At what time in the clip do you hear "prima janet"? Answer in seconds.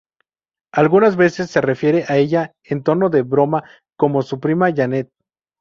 4.39-5.11